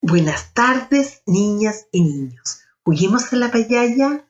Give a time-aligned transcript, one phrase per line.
[0.00, 2.60] Buenas tardes, niñas y niños.
[2.84, 4.24] ¿Juguemos a la payaya?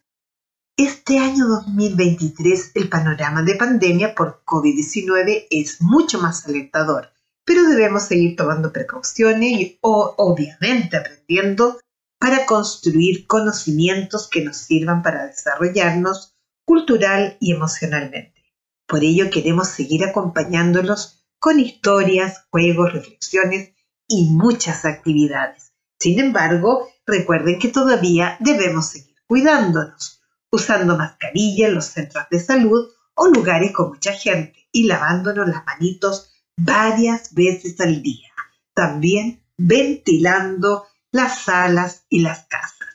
[0.79, 7.13] Este año 2023 el panorama de pandemia por COVID-19 es mucho más alentador,
[7.45, 11.79] pero debemos seguir tomando precauciones y obviamente aprendiendo
[12.19, 18.43] para construir conocimientos que nos sirvan para desarrollarnos cultural y emocionalmente.
[18.87, 23.75] Por ello queremos seguir acompañándolos con historias, juegos, reflexiones
[24.09, 25.73] y muchas actividades.
[26.01, 32.89] Sin embargo, recuerden que todavía debemos seguir cuidándonos, usando mascarilla en los centros de salud
[33.15, 38.29] o lugares con mucha gente y lavándonos las manitos varias veces al día.
[38.75, 42.89] También ventilando las salas y las casas.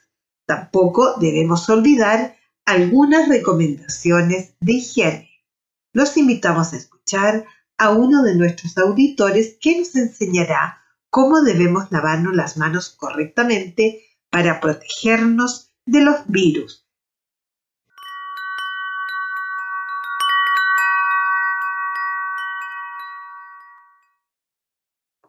[0.46, 5.30] Tampoco debemos olvidar algunas recomendaciones de higiene.
[5.94, 7.46] Los invitamos a escuchar
[7.78, 10.83] a uno de nuestros auditores que nos enseñará
[11.14, 14.02] cómo debemos lavarnos las manos correctamente
[14.32, 16.88] para protegernos de los virus.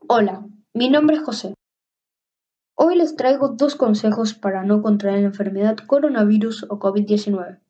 [0.09, 1.53] Hola, mi nombre es José.
[2.79, 7.61] Hoy les traigo dos consejos para no contraer la enfermedad coronavirus o COVID-19.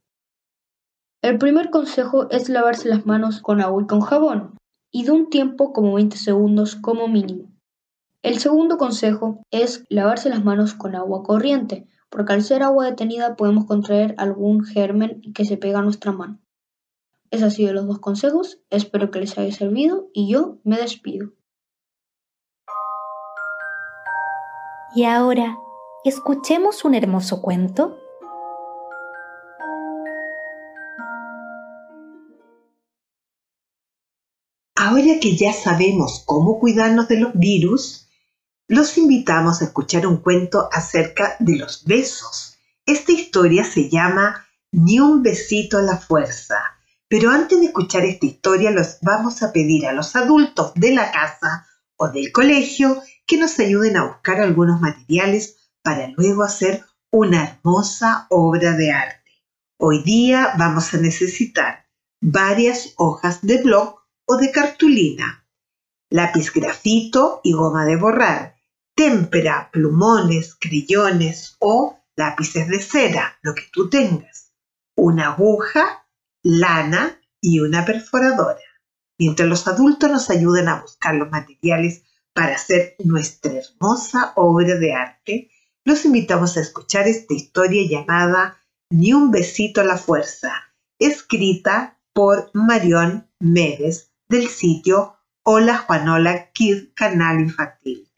[1.20, 4.56] El primer consejo es lavarse las manos con agua y con jabón,
[4.92, 7.53] y de un tiempo como 20 segundos como mínimo.
[8.24, 13.36] El segundo consejo es lavarse las manos con agua corriente, porque al ser agua detenida
[13.36, 16.40] podemos contraer algún germen que se pega a nuestra mano.
[17.30, 21.32] Esos han sido los dos consejos, espero que les haya servido y yo me despido.
[24.94, 25.58] Y ahora,
[26.06, 27.98] escuchemos un hermoso cuento.
[34.76, 38.03] Ahora que ya sabemos cómo cuidarnos de los virus,
[38.68, 42.56] los invitamos a escuchar un cuento acerca de los besos.
[42.86, 46.56] Esta historia se llama Ni un besito a la fuerza.
[47.08, 51.12] Pero antes de escuchar esta historia, los vamos a pedir a los adultos de la
[51.12, 51.66] casa
[51.96, 58.26] o del colegio que nos ayuden a buscar algunos materiales para luego hacer una hermosa
[58.30, 59.30] obra de arte.
[59.78, 61.86] Hoy día vamos a necesitar
[62.20, 65.46] varias hojas de blog o de cartulina,
[66.10, 68.53] lápiz grafito y goma de borrar,
[68.94, 74.52] témpera, plumones, crayones o lápices de cera, lo que tú tengas,
[74.96, 76.06] una aguja,
[76.42, 78.60] lana y una perforadora.
[79.18, 82.02] Mientras los adultos nos ayudan a buscar los materiales
[82.32, 85.50] para hacer nuestra hermosa obra de arte,
[85.84, 88.58] los invitamos a escuchar esta historia llamada
[88.90, 90.52] Ni un besito a la fuerza,
[90.98, 98.08] escrita por Marión Méndez del sitio Hola Juanola Kid Canal Infantil.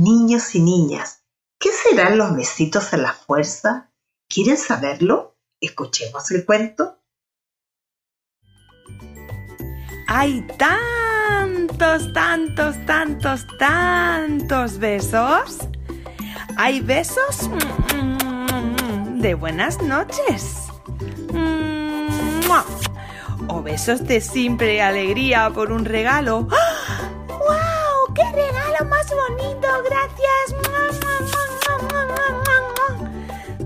[0.00, 1.26] Niños y niñas,
[1.58, 3.92] ¿qué serán los besitos a la fuerza?
[4.30, 5.36] ¿Quieren saberlo?
[5.60, 7.02] Escuchemos el cuento.
[10.06, 15.58] Hay tantos, tantos, tantos, tantos besos.
[16.56, 17.50] Hay besos
[19.16, 20.68] de buenas noches.
[23.48, 26.44] O besos de simple alegría por un regalo.
[26.44, 27.09] ¡Wow!
[28.20, 29.68] ¡Qué regalo más bonito!
[29.88, 30.54] Gracias.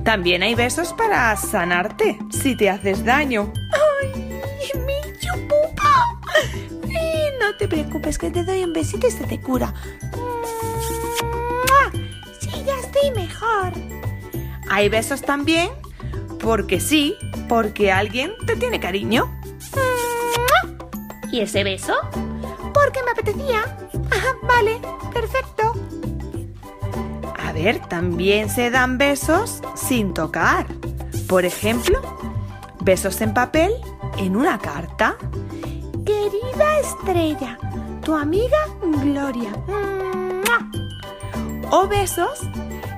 [0.05, 3.53] También hay besos para sanarte si te haces daño.
[3.73, 4.41] ¡Ay!
[4.87, 6.19] ¡Mi chupupa!
[7.41, 9.75] no te preocupes, que te doy un besito y se te cura.
[12.39, 13.73] Sí, ya estoy mejor.
[14.71, 15.71] Hay besos también
[16.39, 17.17] porque sí,
[17.49, 19.35] porque alguien te tiene cariño.
[21.33, 21.95] ¿Y ese beso?
[22.73, 23.84] Porque me apetecía.
[24.43, 24.81] Vale,
[25.13, 25.73] perfecto.
[27.39, 30.67] A ver, también se dan besos sin tocar.
[31.29, 32.01] Por ejemplo,
[32.81, 33.73] besos en papel
[34.19, 35.17] en una carta.
[36.05, 37.59] Querida estrella,
[38.03, 38.59] tu amiga
[39.03, 39.51] Gloria.
[41.71, 42.41] O besos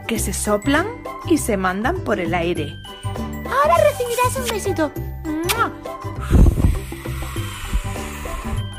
[0.06, 0.86] que se soplan
[1.28, 2.76] y se mandan por el aire.
[3.46, 4.92] Ahora recibirás un besito.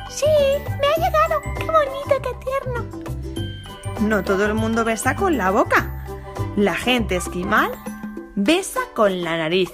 [0.10, 0.26] Sí,
[1.58, 2.86] Qué bonito, qué tierno.
[4.02, 6.06] No todo el mundo besa con la boca.
[6.56, 7.72] La gente esquimal
[8.36, 9.72] besa con la nariz.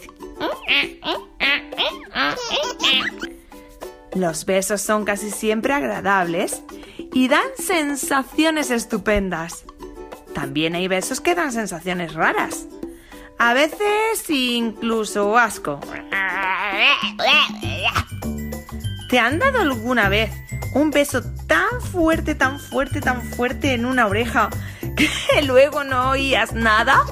[4.16, 6.64] Los besos son casi siempre agradables
[7.14, 9.66] y dan sensaciones estupendas.
[10.34, 12.68] También hay besos que dan sensaciones raras.
[13.38, 15.80] A veces incluso asco.
[19.10, 20.32] ¿Te han dado alguna vez
[20.74, 24.50] un beso tan fuerte, tan fuerte, tan fuerte en una oreja
[24.96, 25.10] que
[25.44, 27.04] luego no oías nada?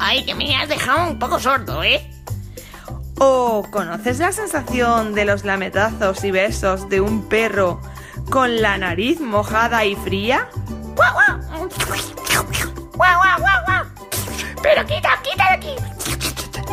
[0.00, 2.08] Ay, que me has dejado un poco sordo, ¿eh?
[3.18, 7.80] ¿O conoces la sensación de los lametazos y besos de un perro
[8.30, 10.48] con la nariz mojada y fría?
[10.94, 11.68] ¡Guau, guau!
[12.94, 13.84] ¡Guau, guau, guau, guau!
[14.62, 15.97] ¡Pero quita, quita de aquí!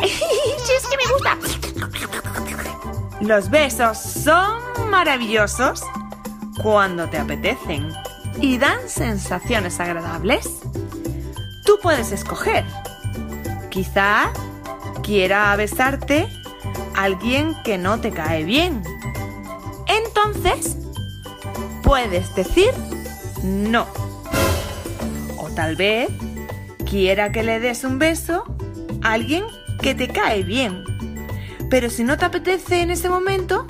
[0.04, 1.38] ¡Si es que me gusta!
[3.20, 4.60] Los besos son
[4.90, 5.82] maravillosos
[6.62, 7.92] cuando te apetecen
[8.40, 10.48] y dan sensaciones agradables.
[11.64, 12.64] Tú puedes escoger.
[13.70, 14.30] Quizá
[15.02, 16.28] quiera besarte
[16.94, 18.82] alguien que no te cae bien.
[19.86, 20.76] Entonces,
[21.82, 22.72] puedes decir
[23.42, 23.86] no.
[25.38, 26.08] O tal vez
[26.88, 28.44] quiera que le des un beso
[29.02, 29.44] a alguien
[29.86, 30.82] que te cae bien.
[31.70, 33.68] Pero si no te apetece en ese momento,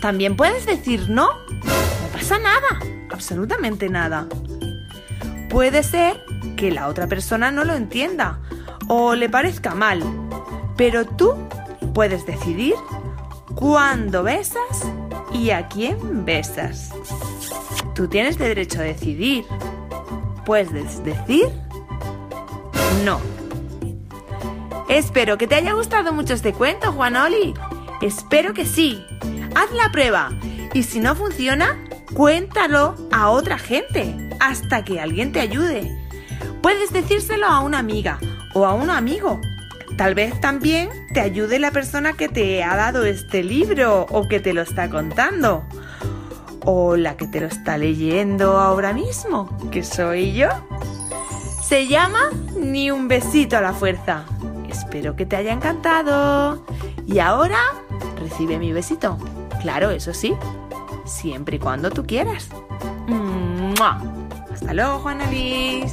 [0.00, 1.26] también puedes decir no.
[1.26, 2.80] No pasa nada,
[3.10, 4.26] absolutamente nada.
[5.50, 6.24] Puede ser
[6.56, 8.40] que la otra persona no lo entienda
[8.88, 10.02] o le parezca mal,
[10.78, 11.34] pero tú
[11.92, 12.72] puedes decidir
[13.54, 14.90] cuándo besas
[15.34, 16.92] y a quién besas.
[17.94, 19.44] Tú tienes derecho a decidir.
[20.46, 21.50] Puedes decir
[23.04, 23.37] no.
[24.88, 27.52] Espero que te haya gustado mucho este cuento, Juanoli.
[28.00, 29.04] Espero que sí.
[29.54, 30.30] Haz la prueba
[30.72, 31.78] y si no funciona,
[32.14, 35.94] cuéntalo a otra gente hasta que alguien te ayude.
[36.62, 38.18] Puedes decírselo a una amiga
[38.54, 39.40] o a un amigo.
[39.98, 44.40] Tal vez también te ayude la persona que te ha dado este libro o que
[44.40, 45.64] te lo está contando.
[46.64, 50.48] O la que te lo está leyendo ahora mismo, que soy yo.
[51.62, 54.24] Se llama Ni un besito a la fuerza.
[54.68, 56.64] Espero que te haya encantado.
[57.06, 57.58] Y ahora
[58.18, 59.18] recibe mi besito.
[59.60, 60.34] Claro, eso sí,
[61.04, 62.48] siempre y cuando tú quieras.
[64.52, 65.92] Hasta luego, Juana Liz.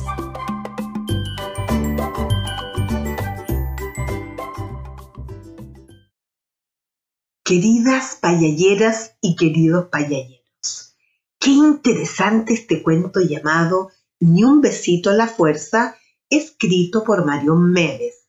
[7.44, 10.96] Queridas payalleras y queridos payalleros,
[11.40, 15.96] qué interesante este cuento llamado Ni un besito a la fuerza,
[16.32, 18.25] escrito por Marión Méndez.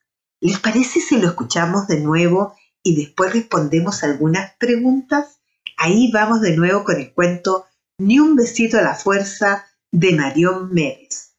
[0.46, 5.40] ¿Les parece si lo escuchamos de nuevo y después respondemos algunas preguntas?
[5.76, 7.66] Ahí vamos de nuevo con el cuento
[7.98, 11.34] Ni un besito a la fuerza de Marión Méndez.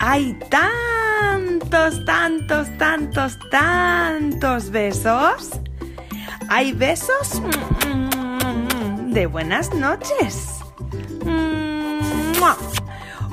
[0.00, 5.48] Hay tantos, tantos, tantos, tantos besos.
[6.50, 7.40] Hay besos
[9.14, 10.58] de buenas noches.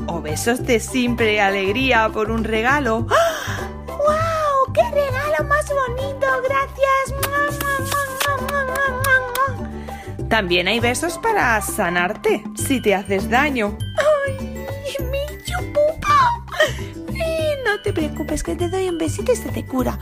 [0.08, 3.02] O besos de simple alegría por un regalo.
[3.88, 4.74] ¡Wow!
[4.74, 6.28] ¡Qué regalo más bonito!
[6.48, 7.20] Gracias.
[10.30, 13.76] También hay besos para sanarte si te haces daño.
[17.66, 19.98] No te preocupes, que te doy un besito y se te cura.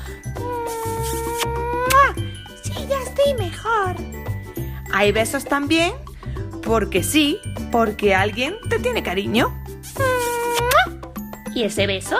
[2.61, 3.95] Sí, ya estoy mejor.
[4.93, 5.93] Hay besos también
[6.61, 7.39] porque sí,
[7.71, 9.53] porque alguien te tiene cariño.
[11.57, 12.17] ¿Y ese beso?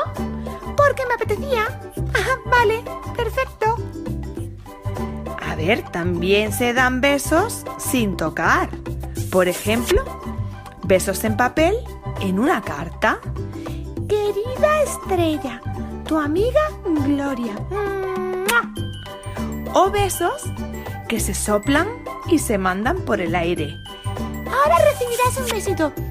[0.76, 1.68] Porque me apetecía.
[2.48, 2.84] vale,
[3.16, 3.76] perfecto.
[5.40, 8.68] A ver, también se dan besos sin tocar.
[9.32, 10.04] Por ejemplo,
[10.86, 11.76] besos en papel
[12.20, 13.20] en una carta.
[14.10, 15.62] Querida estrella,
[16.08, 16.72] tu amiga
[17.06, 17.54] Gloria.
[19.76, 20.52] O besos
[21.08, 21.88] que se soplan
[22.28, 23.78] y se mandan por el aire.
[24.48, 26.07] Ahora recibirás un besito.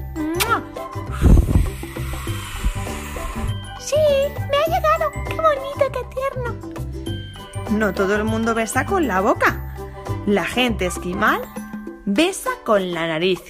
[4.49, 5.11] Me ha llegado.
[5.27, 6.55] Qué bonito, qué tierno.
[7.71, 9.75] no todo el mundo besa con la boca.
[10.25, 11.41] La gente esquimal
[12.05, 13.41] besa con la nariz.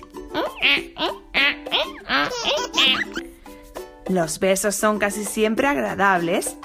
[4.10, 6.58] Los besos son casi siempre agradables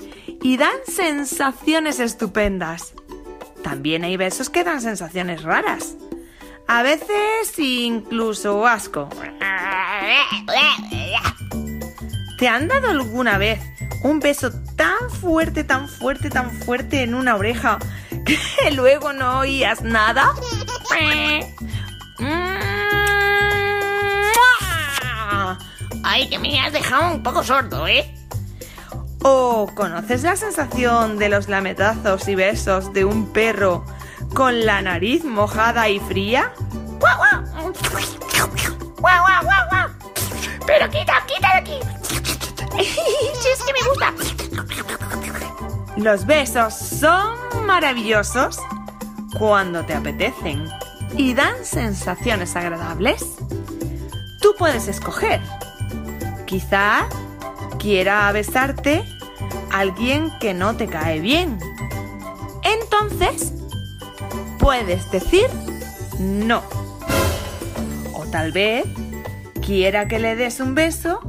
[0.43, 2.95] y dan sensaciones estupendas.
[3.63, 5.97] También hay besos que dan sensaciones raras.
[6.67, 9.09] A veces incluso asco.
[12.39, 13.61] ¿Te han dado alguna vez
[14.03, 17.79] un beso tan fuerte, tan fuerte, tan fuerte en una oreja
[18.25, 18.39] que
[18.73, 20.33] luego no oías nada?
[26.05, 28.13] Ay, que me has dejado un poco sordo, ¿eh?
[29.23, 33.85] ¿O conoces la sensación de los lametazos y besos de un perro
[34.35, 36.53] con la nariz mojada y fría?
[36.99, 37.73] ¡Guau, guau!
[38.99, 39.89] ¡Guau, guau, guau, guau!
[40.67, 42.02] ¡Pero quita, quita de aquí!
[42.79, 44.15] ¡Sí, es que me gusta!
[45.97, 47.37] Los besos son
[47.67, 48.59] maravillosos
[49.39, 50.69] cuando te apetecen
[51.17, 53.25] y dan sensaciones agradables.
[54.41, 55.41] Tú puedes escoger.
[56.47, 57.07] Quizá
[57.79, 59.05] quiera besarte
[59.71, 61.59] alguien que no te cae bien.
[62.63, 63.53] Entonces,
[64.59, 65.49] puedes decir
[66.19, 66.63] no.
[68.15, 68.85] O tal vez
[69.65, 71.21] quiera que le des un beso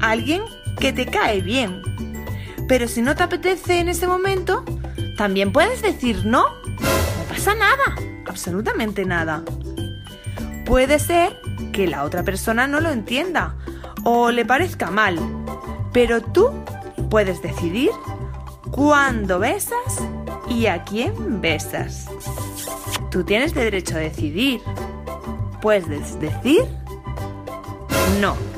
[0.00, 0.42] a alguien
[0.78, 1.82] que te cae bien.
[2.68, 4.64] Pero si no te apetece en ese momento,
[5.16, 6.44] también puedes decir no.
[6.44, 9.42] No pasa nada, absolutamente nada.
[10.64, 11.38] Puede ser
[11.72, 13.56] que la otra persona no lo entienda
[14.04, 15.18] o le parezca mal,
[15.92, 16.50] pero tú
[17.10, 17.90] puedes decidir
[18.70, 20.02] cuándo besas
[20.48, 22.06] y a quién besas.
[23.10, 24.60] Tú tienes derecho a decidir.
[25.60, 26.64] Puedes decir
[28.20, 28.53] no.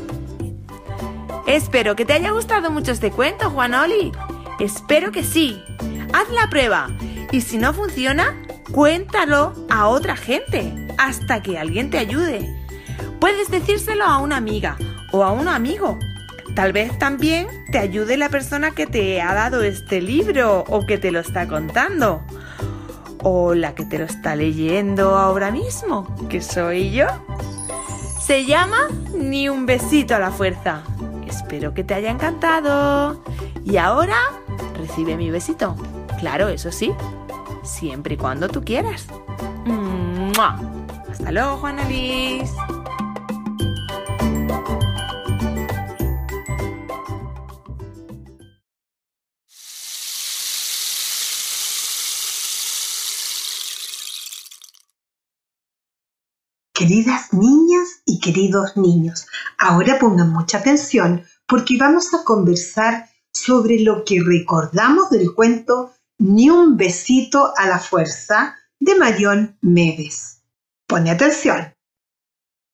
[1.47, 4.11] Espero que te haya gustado mucho este cuento, Juanoli.
[4.59, 5.63] Espero que sí.
[6.13, 6.89] Haz la prueba
[7.31, 8.37] y si no funciona,
[8.73, 12.53] cuéntalo a otra gente hasta que alguien te ayude.
[13.21, 14.77] Puedes decírselo a una amiga
[15.13, 15.99] o a un amigo.
[16.57, 20.99] Tal vez también te ayude la persona que te ha dado este libro o que
[20.99, 22.23] te lo está contando.
[23.23, 27.07] O la que te lo está leyendo ahora mismo, que soy yo.
[28.21, 30.83] Se llama Ni un besito a la fuerza.
[31.27, 33.23] Espero que te haya encantado.
[33.65, 34.17] Y ahora
[34.77, 35.77] recibe mi besito.
[36.19, 36.93] Claro, eso sí,
[37.63, 39.07] siempre y cuando tú quieras.
[41.11, 42.53] Hasta luego, Juana Liz.
[56.77, 64.05] Queridas niñas y queridos niños, ahora pongan mucha atención porque vamos a conversar sobre lo
[64.05, 70.43] que recordamos del cuento Ni un besito a la fuerza de Marión Medes.
[70.87, 71.75] Pone atención.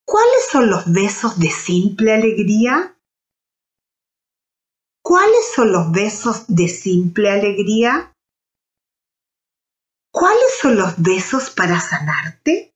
[0.05, 2.99] ¿Cuáles son los besos de simple alegría?
[5.01, 8.13] ¿Cuáles son los besos de simple alegría?
[10.11, 12.72] ¿Cuáles son los besos para sanarte?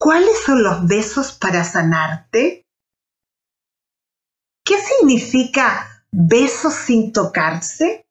[0.00, 2.64] ¿Cuáles son los besos para sanarte?
[4.64, 8.06] ¿Qué significa besos sin tocarse?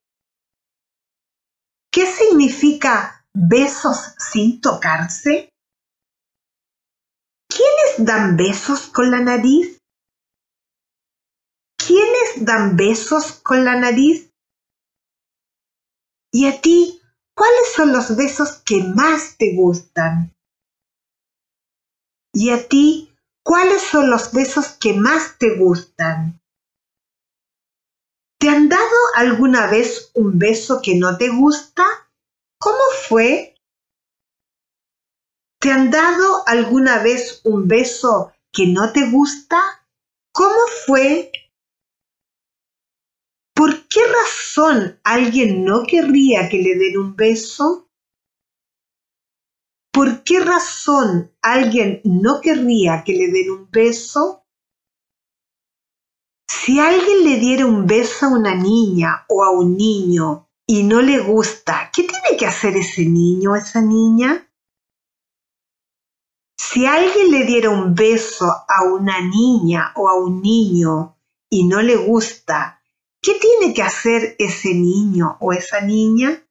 [1.89, 5.50] ¿Qué significa besos sin tocarse?
[7.48, 9.79] ¿Quiénes dan besos con la nariz?
[11.77, 14.29] ¿Quiénes dan besos con la nariz?
[16.34, 17.01] ¿Y a ti
[17.34, 20.37] cuáles son los besos que más te gustan?
[22.39, 26.39] ¿Y a ti cuáles son los besos que más te gustan?
[28.39, 31.84] ¿Te han dado alguna vez un beso que no te gusta?
[32.60, 33.56] ¿Cómo fue?
[35.60, 39.60] ¿Te han dado alguna vez un beso que no te gusta?
[40.32, 41.32] ¿Cómo fue?
[43.56, 47.87] ¿Por qué razón alguien no querría que le den un beso?
[49.98, 54.46] ¿Por qué razón alguien no querría que le den un beso?
[56.48, 61.01] Si alguien le diera un beso a una niña o a un niño y no
[61.01, 64.48] le gusta, ¿qué tiene que hacer ese niño o esa niña?
[66.56, 71.18] Si alguien le diera un beso a una niña o a un niño
[71.50, 72.84] y no le gusta,
[73.20, 76.47] ¿qué tiene que hacer ese niño o esa niña?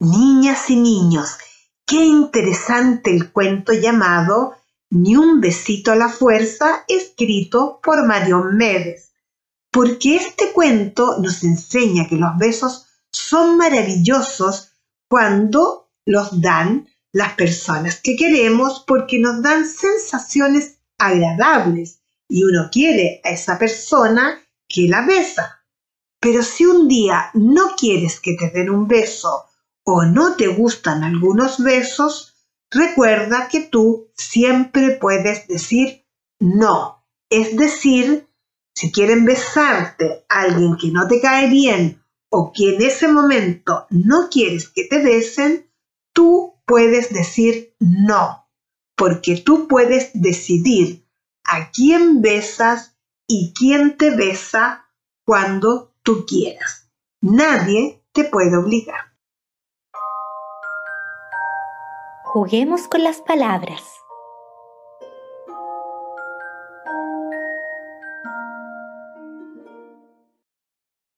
[0.00, 1.38] Niñas y niños,
[1.84, 4.54] qué interesante el cuento llamado
[4.90, 9.10] Ni un besito a la fuerza, escrito por Marion Medes,
[9.72, 14.70] porque este cuento nos enseña que los besos son maravillosos
[15.08, 23.20] cuando los dan las personas que queremos porque nos dan sensaciones agradables y uno quiere
[23.24, 25.64] a esa persona que la besa.
[26.20, 29.47] Pero si un día no quieres que te den un beso
[29.90, 32.34] o no te gustan algunos besos,
[32.70, 36.04] recuerda que tú siempre puedes decir
[36.38, 37.06] no.
[37.30, 38.28] Es decir,
[38.74, 43.86] si quieren besarte a alguien que no te cae bien o que en ese momento
[43.88, 45.70] no quieres que te besen,
[46.12, 48.46] tú puedes decir no,
[48.94, 51.08] porque tú puedes decidir
[51.44, 52.94] a quién besas
[53.26, 54.84] y quién te besa
[55.24, 56.90] cuando tú quieras.
[57.22, 59.07] Nadie te puede obligar.
[62.30, 63.82] Juguemos con las palabras.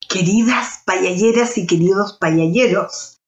[0.09, 3.21] Queridas payalleras y queridos payalleros,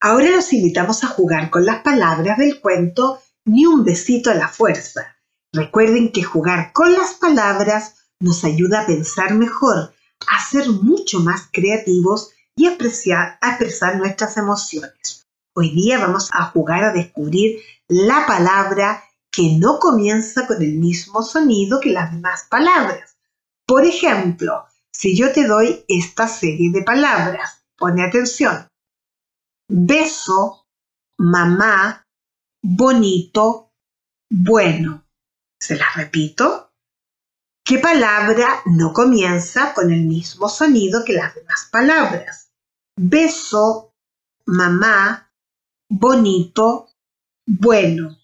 [0.00, 4.46] ahora los invitamos a jugar con las palabras del cuento Ni un besito a la
[4.46, 5.16] fuerza.
[5.52, 9.92] Recuerden que jugar con las palabras nos ayuda a pensar mejor,
[10.28, 15.13] a ser mucho más creativos y a, apreciar, expresar nuestras emociones.
[15.56, 21.22] Hoy día vamos a jugar a descubrir la palabra que no comienza con el mismo
[21.22, 23.16] sonido que las demás palabras.
[23.64, 28.68] Por ejemplo, si yo te doy esta serie de palabras, pone atención.
[29.68, 30.66] Beso,
[31.18, 32.04] mamá,
[32.60, 33.72] bonito,
[34.28, 35.06] bueno.
[35.60, 36.72] ¿Se las repito?
[37.64, 42.50] ¿Qué palabra no comienza con el mismo sonido que las demás palabras?
[42.96, 43.94] Beso,
[44.46, 45.23] mamá,
[45.88, 46.88] bonito,
[47.46, 48.16] bueno.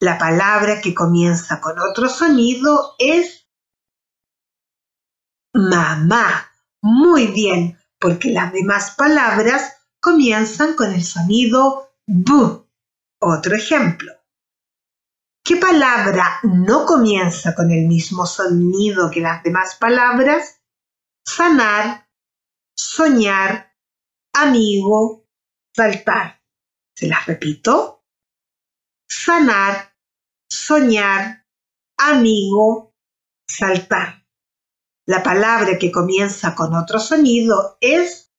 [0.00, 3.48] La palabra que comienza con otro sonido es
[5.54, 6.50] mamá.
[6.82, 12.32] Muy bien, porque las demás palabras comienzan con el sonido b.
[13.20, 14.12] Otro ejemplo.
[15.42, 20.60] ¿Qué palabra no comienza con el mismo sonido que las demás palabras?
[21.24, 22.08] Sanar,
[22.76, 23.72] soñar,
[24.34, 25.24] amigo,
[25.74, 26.35] saltar.
[26.96, 28.04] ¿Se las repito?
[29.06, 29.94] Sanar,
[30.50, 31.46] soñar,
[31.98, 32.94] amigo,
[33.46, 34.26] saltar.
[35.06, 38.32] La palabra que comienza con otro sonido es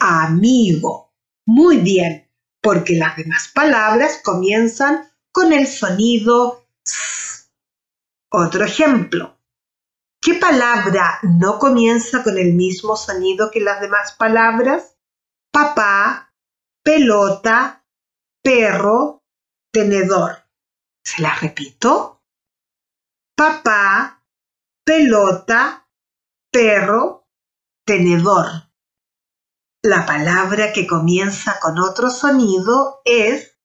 [0.00, 1.14] amigo.
[1.46, 7.48] Muy bien, porque las demás palabras comienzan con el sonido s.
[8.28, 9.38] Otro ejemplo.
[10.20, 14.98] ¿Qué palabra no comienza con el mismo sonido que las demás palabras?
[15.52, 16.25] Papá,
[16.86, 17.84] pelota,
[18.40, 19.24] perro,
[19.72, 20.48] tenedor.
[21.04, 22.22] ¿Se las repito?
[23.36, 24.24] Papá,
[24.84, 25.90] pelota,
[26.52, 27.28] perro,
[27.84, 28.70] tenedor.
[29.82, 33.58] La palabra que comienza con otro sonido es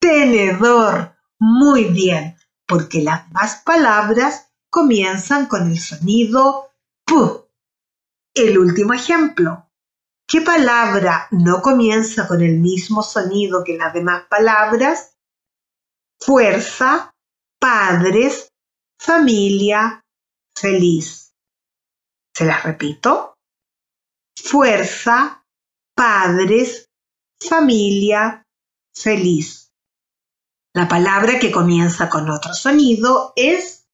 [0.00, 1.14] tenedor.
[1.38, 6.70] Muy bien, porque las demás palabras comienzan con el sonido
[7.04, 7.14] P.
[8.32, 9.67] El último ejemplo.
[10.30, 15.16] ¿Qué palabra no comienza con el mismo sonido que las demás palabras?
[16.20, 17.14] Fuerza,
[17.58, 18.52] padres,
[19.00, 20.04] familia,
[20.54, 21.32] feliz.
[22.34, 23.36] Se las repito.
[24.36, 25.46] Fuerza,
[25.96, 26.84] padres,
[27.40, 28.42] familia,
[28.94, 29.72] feliz.
[30.74, 33.88] La palabra que comienza con otro sonido es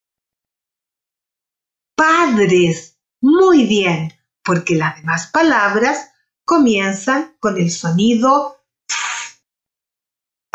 [1.97, 2.99] padres.
[3.23, 6.11] Muy bien, porque las demás palabras
[6.45, 8.55] comienzan con el sonido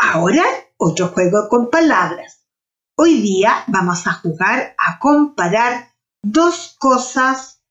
[0.02, 0.44] Ahora
[0.78, 2.46] otro juego con palabras.
[2.96, 7.62] Hoy día vamos a jugar a comparar dos cosas.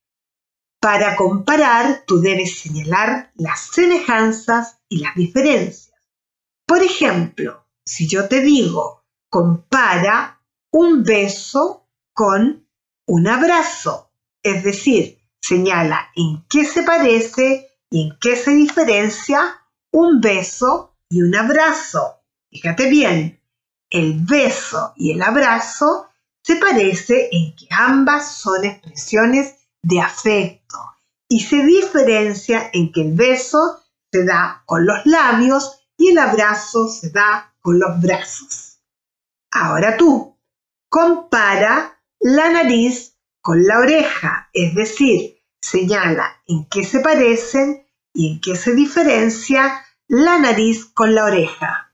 [0.79, 5.99] Para comparar, tú debes señalar las semejanzas y las diferencias.
[6.67, 12.69] Por ejemplo, si yo te digo, compara un beso con
[13.07, 20.21] un abrazo, es decir, señala en qué se parece y en qué se diferencia un
[20.21, 22.21] beso y un abrazo.
[22.51, 23.41] Fíjate bien,
[23.89, 26.09] el beso y el abrazo
[26.43, 30.77] se parece en que ambas son expresiones de afecto
[31.27, 36.87] y se diferencia en que el beso se da con los labios y el abrazo
[36.87, 38.79] se da con los brazos.
[39.51, 40.37] Ahora tú,
[40.89, 48.41] compara la nariz con la oreja, es decir, señala en qué se parecen y en
[48.41, 51.93] qué se diferencia la nariz con la oreja.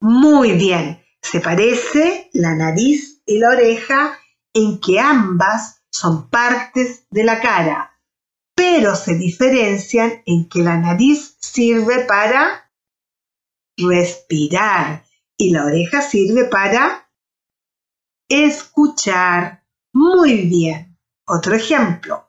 [0.00, 4.18] Muy bien, se parece la nariz y la oreja
[4.54, 8.00] en que ambas son partes de la cara,
[8.54, 12.72] pero se diferencian en que la nariz sirve para
[13.76, 15.04] respirar
[15.36, 17.10] y la oreja sirve para
[18.28, 19.64] escuchar.
[19.92, 20.89] Muy bien.
[21.32, 22.28] Otro ejemplo.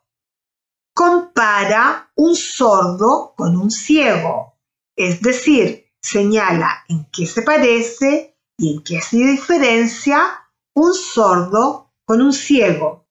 [0.94, 4.60] Compara un sordo con un ciego,
[4.96, 12.22] es decir, señala en qué se parece y en qué se diferencia un sordo con
[12.22, 13.08] un ciego.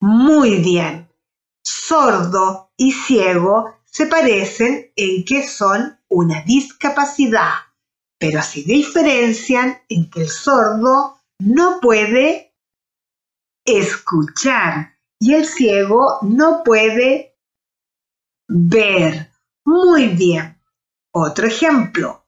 [0.00, 1.10] Muy bien.
[1.62, 7.52] Sordo y ciego se parecen en que son una discapacidad,
[8.18, 12.45] pero se diferencian en que el sordo no puede
[13.66, 17.36] escuchar y el ciego no puede
[18.48, 19.32] ver.
[19.64, 20.62] Muy bien.
[21.12, 22.26] Otro ejemplo.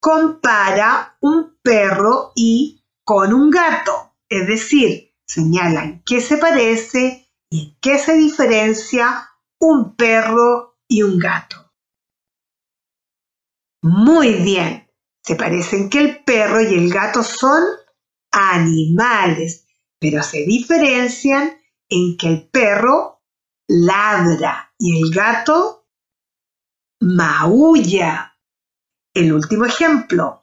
[0.00, 7.76] Compara un perro y con un gato, es decir, señala en qué se parece y
[7.80, 9.28] qué se diferencia
[9.60, 11.72] un perro y un gato.
[13.82, 14.90] Muy bien,
[15.22, 17.62] se parecen que el perro y el gato son
[18.30, 19.66] animales,
[20.00, 21.52] pero se diferencian
[21.88, 23.22] en que el perro
[23.68, 25.86] ladra y el gato
[27.00, 28.36] maulla.
[29.14, 30.40] El último ejemplo.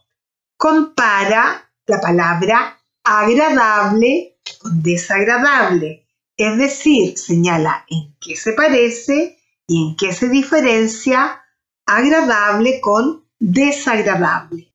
[0.57, 6.07] Compara la palabra agradable con desagradable.
[6.35, 11.41] Es decir, señala en qué se parece y en qué se diferencia
[11.85, 14.73] agradable con desagradable.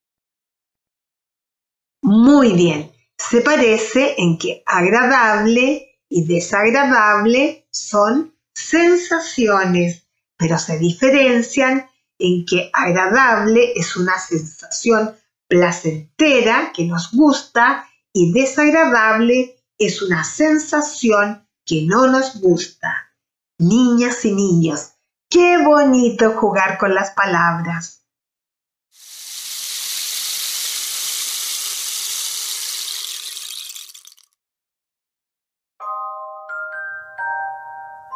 [2.02, 2.90] Muy bien,
[3.30, 10.02] se parece en que agradable y desagradable son sensaciones
[10.42, 15.14] pero se diferencian en que agradable es una sensación
[15.46, 23.14] placentera que nos gusta y desagradable es una sensación que no nos gusta.
[23.58, 24.94] Niñas y niños,
[25.30, 28.01] qué bonito jugar con las palabras.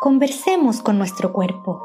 [0.06, 1.82] Conversemos con nuestro cuerpo.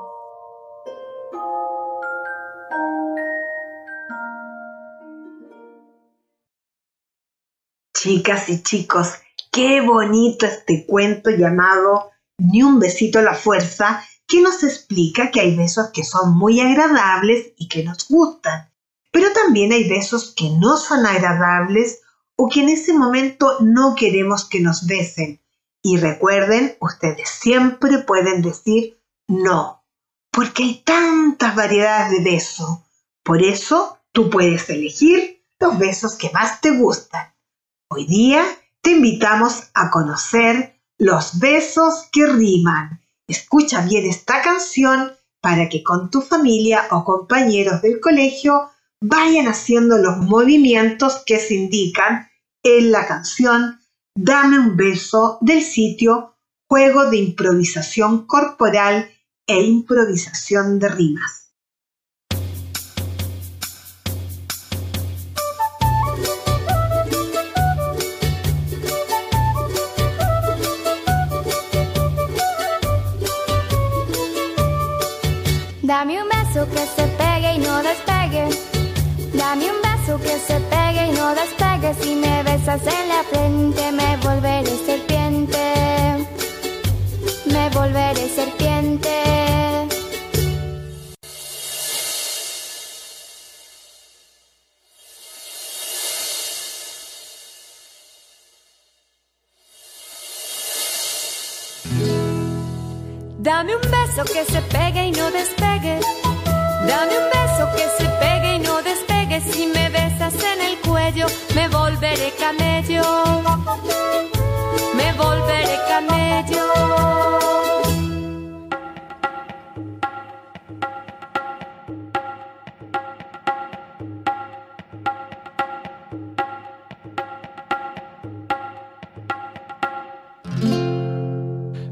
[7.97, 9.13] Chicas y chicos,
[9.51, 15.39] qué bonito este cuento llamado Ni un besito a la fuerza, que nos explica que
[15.39, 18.71] hay besos que son muy agradables y que nos gustan,
[19.11, 22.01] pero también hay besos que no son agradables
[22.35, 25.41] o que en ese momento no queremos que nos besen.
[25.83, 29.83] Y recuerden, ustedes siempre pueden decir no,
[30.31, 32.79] porque hay tantas variedades de besos.
[33.23, 37.33] Por eso tú puedes elegir los besos que más te gustan.
[37.89, 38.43] Hoy día
[38.81, 43.01] te invitamos a conocer los besos que riman.
[43.27, 49.97] Escucha bien esta canción para que con tu familia o compañeros del colegio vayan haciendo
[49.97, 52.29] los movimientos que se indican
[52.63, 53.80] en la canción
[54.13, 56.35] Dame un beso del sitio
[56.67, 59.09] Juego de improvisación corporal
[59.47, 61.53] e improvisación de rimas.
[75.81, 78.49] Dame un beso que se pegue y no despegue.
[79.33, 81.60] Dame un beso que se pegue y no despegue.
[81.81, 85.57] Si me besas en la frente, me volveré serpiente.
[87.47, 89.09] Me volveré serpiente.
[103.39, 105.99] Dame un beso que se pegue y no despegue.
[106.87, 109.41] Dame un beso que se pegue y no despegue.
[109.51, 110.80] Si me besas en el
[111.55, 113.03] me volveré camello.
[114.95, 116.65] Me volveré camello.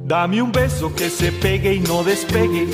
[0.05, 2.67] Dame un beso que se pegue y no despegue.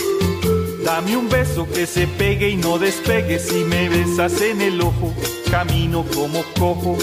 [0.86, 3.40] Dame un beso que se pegue y no despegue.
[3.40, 5.14] Si me besas en el ojo,
[5.56, 6.98] camino como cojo.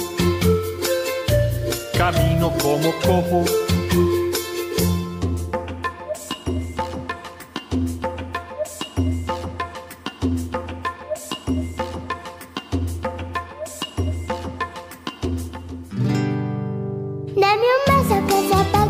[1.97, 3.45] Camino como cojo.
[17.35, 18.82] Dame un beso Dame un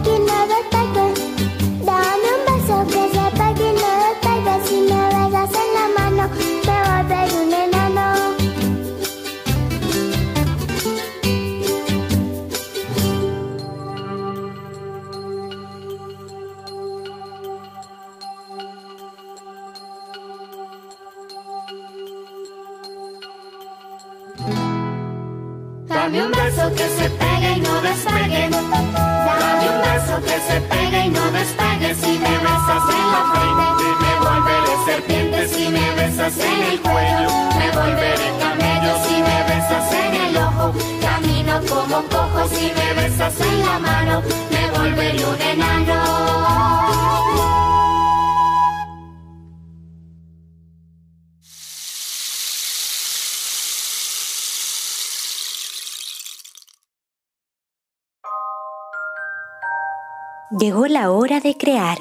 [61.43, 61.99] de crear.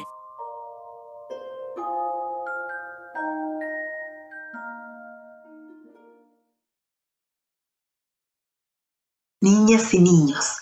[9.42, 10.58] Niñas y niños,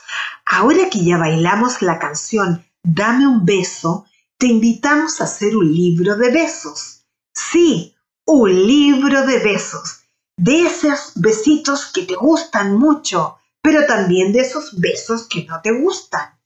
[0.46, 4.06] ahora que ya bailamos la canción Dame un beso,
[4.38, 7.06] te invitamos a hacer un libro de besos.
[7.34, 7.94] Sí,
[8.26, 10.00] un libro de besos.
[10.38, 15.72] De esos besitos que te gustan mucho, pero también de esos besos que no te
[15.72, 16.39] gustan.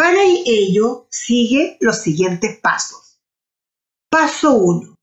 [0.00, 3.20] Para ello, sigue los siguientes pasos.
[4.10, 4.94] Paso 1.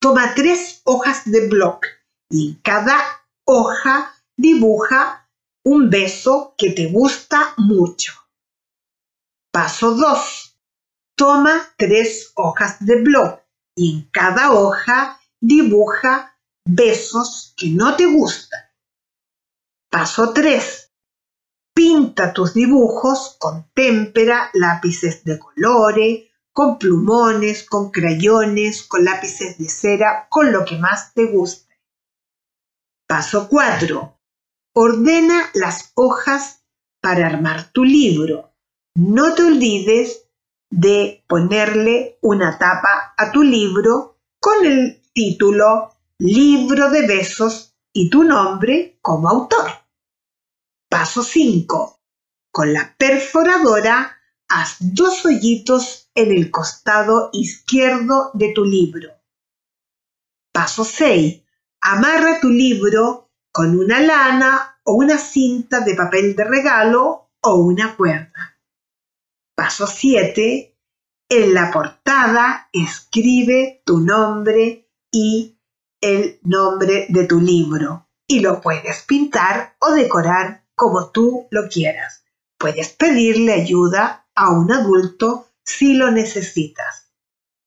[0.00, 1.86] Toma tres hojas de bloc
[2.28, 2.98] y en cada
[3.46, 5.30] hoja dibuja
[5.64, 8.12] un beso que te gusta mucho.
[9.52, 10.58] Paso 2.
[11.16, 13.44] Toma tres hojas de bloc
[13.76, 16.36] y en cada hoja dibuja
[16.66, 18.62] besos que no te gustan.
[19.92, 20.89] Paso 3.
[21.74, 29.68] Pinta tus dibujos con témpera, lápices de colores, con plumones, con crayones, con lápices de
[29.68, 31.80] cera, con lo que más te guste.
[33.06, 34.18] Paso 4.
[34.74, 36.64] Ordena las hojas
[37.00, 38.52] para armar tu libro.
[38.94, 40.26] No te olvides
[40.70, 48.24] de ponerle una tapa a tu libro con el título Libro de Besos y tu
[48.24, 49.79] nombre como autor.
[50.90, 52.00] Paso 5.
[52.50, 59.08] Con la perforadora haz dos hoyitos en el costado izquierdo de tu libro.
[60.52, 61.44] Paso 6.
[61.80, 67.94] Amarra tu libro con una lana o una cinta de papel de regalo o una
[67.94, 68.58] cuerda.
[69.54, 70.76] Paso 7.
[71.28, 75.56] En la portada escribe tu nombre y
[76.00, 82.24] el nombre de tu libro y lo puedes pintar o decorar como tú lo quieras.
[82.56, 87.12] Puedes pedirle ayuda a un adulto si lo necesitas.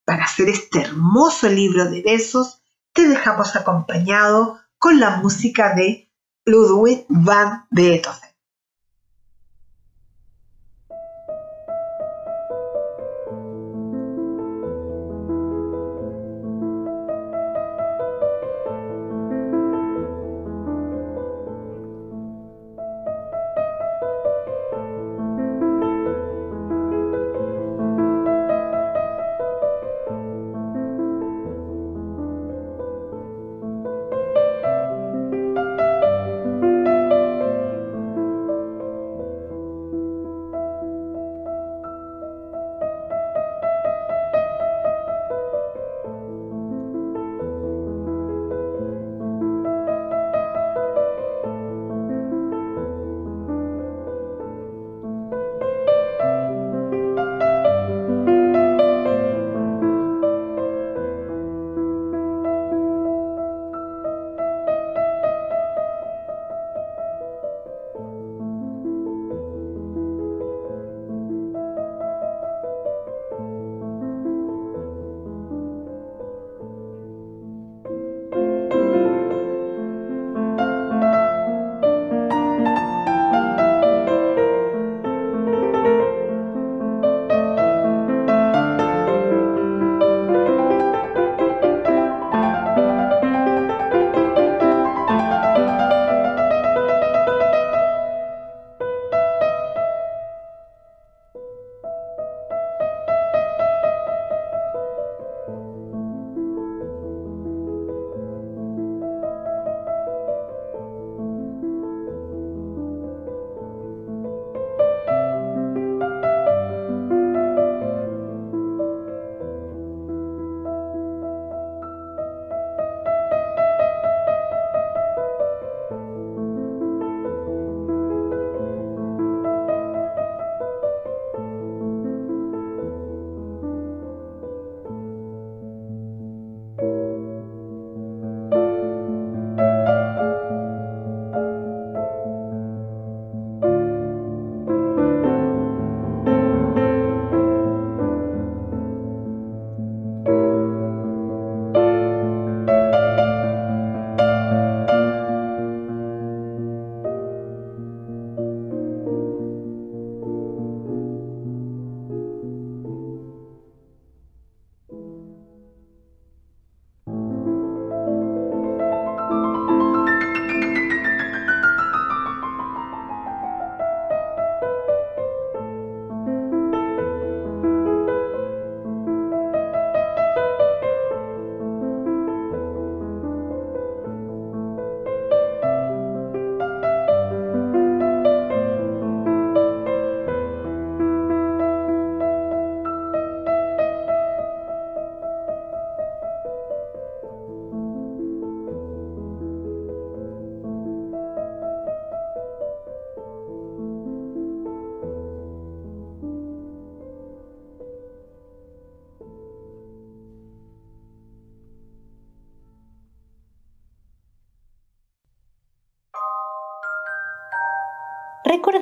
[0.04, 6.12] Para hacer este hermoso libro de besos, te dejamos acompañado con la música de
[6.46, 8.33] Ludwig van Beethoven.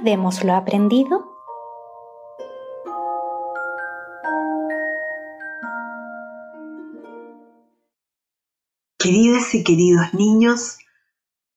[0.02, 1.32] Recordemos lo aprendido.
[8.98, 10.80] Queridas y queridos niños,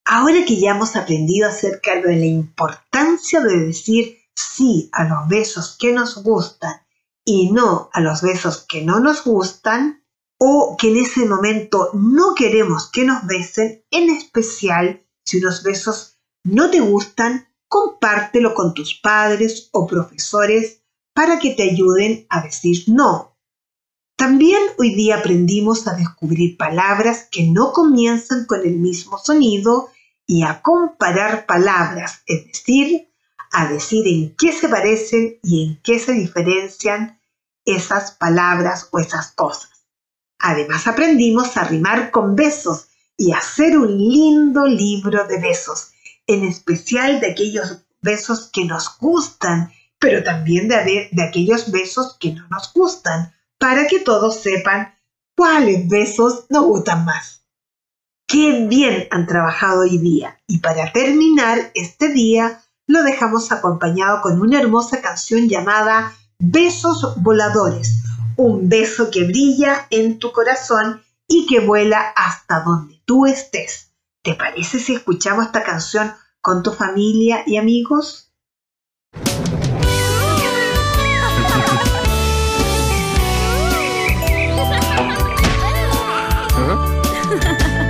[0.04, 5.78] ahora que ya hemos aprendido acerca de la importancia de decir sí a los besos
[5.80, 6.82] que nos gustan
[7.24, 10.04] y no a los besos que no nos gustan,
[10.36, 16.18] o que en ese momento no queremos que nos besen, en especial si unos besos
[16.42, 22.84] no te gustan, compártelo con tus padres o profesores para que te ayuden a decir
[22.88, 23.36] no.
[24.16, 29.90] También hoy día aprendimos a descubrir palabras que no comienzan con el mismo sonido
[30.26, 33.10] y a comparar palabras, es decir,
[33.50, 37.20] a decir en qué se parecen y en qué se diferencian
[37.64, 39.70] esas palabras o esas cosas.
[40.38, 45.92] Además aprendimos a rimar con besos y a hacer un lindo libro de besos,
[46.26, 52.32] en especial de aquellos besos que nos gustan, pero también de, de aquellos besos que
[52.32, 54.94] no nos gustan, para que todos sepan
[55.36, 57.44] cuáles besos nos gustan más.
[58.26, 64.40] Qué bien han trabajado hoy día y para terminar este día lo dejamos acompañado con
[64.40, 68.02] una hermosa canción llamada Besos Voladores,
[68.36, 73.93] un beso que brilla en tu corazón y que vuela hasta donde tú estés.
[74.24, 76.10] ¿Te parece si escuchamos esta canción
[76.40, 78.32] con tu familia y amigos?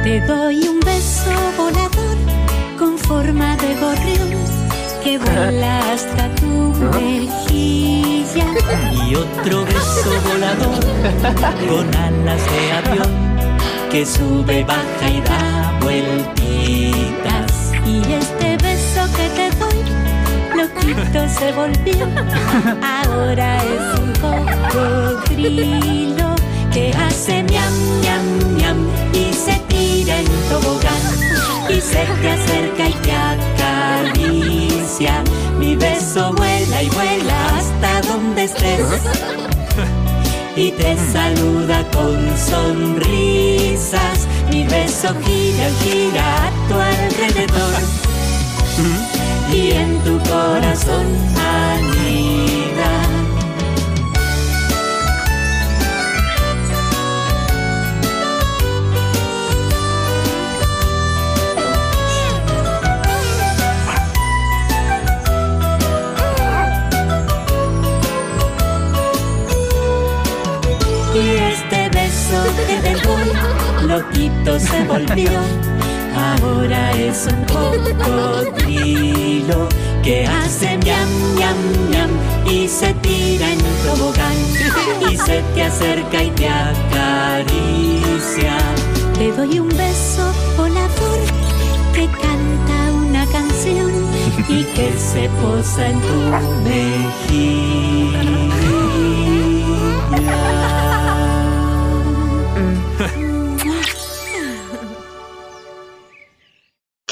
[0.02, 2.16] Te doy un beso volador
[2.80, 4.44] con forma de gorrión
[5.04, 6.46] que vuela hasta tu
[6.98, 8.46] mejilla
[9.08, 10.84] y otro beso volador
[11.68, 13.43] con alas de avión
[13.94, 17.70] que sube, baja y da vueltitas.
[17.86, 19.84] Y este beso que te doy,
[20.56, 22.08] loquito se volvió,
[22.82, 24.12] ahora es un
[25.34, 26.34] cocodrilo
[26.72, 28.26] que hace miam, miam,
[28.56, 31.04] miam y se tira en tobogán
[31.68, 35.22] y se te acerca y te acaricia.
[35.56, 38.80] Mi beso vuela y vuela hasta donde estés
[40.56, 44.28] y te saluda con sonrisas.
[44.50, 47.82] Mi beso gira, gira a tu alrededor
[49.52, 51.06] y en tu corazón
[51.38, 52.43] anida.
[73.94, 75.30] Loquito se volvió.
[76.16, 79.68] Ahora es un cocodrilo
[80.02, 81.56] que hace miam, miam,
[81.90, 82.10] miam
[82.50, 84.34] y se tira en tobogán
[85.10, 88.56] y se te acerca y te acaricia.
[89.16, 91.20] Te doy un beso volador
[91.94, 93.92] que canta una canción
[94.48, 96.16] y que se posa en tu
[96.64, 98.24] mejilla.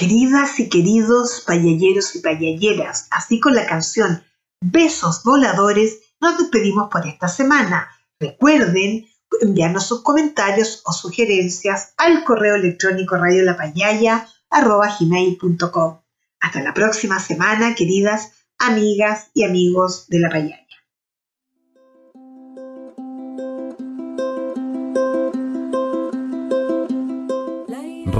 [0.02, 4.24] Queridas y queridos payalleros y payalleras, así con la canción
[4.60, 7.88] Besos Voladores, nos despedimos por esta semana.
[8.18, 9.06] Recuerden
[9.40, 16.00] enviarnos sus comentarios o sugerencias al correo electrónico radiolapayaya.com.
[16.40, 20.61] Hasta la próxima semana, queridas amigas y amigos de la payaya.